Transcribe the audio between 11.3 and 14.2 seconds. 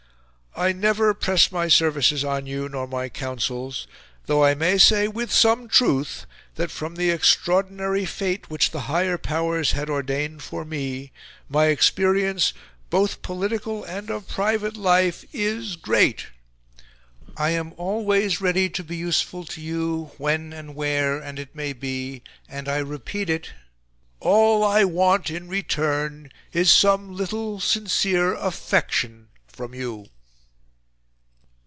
my experience, both political and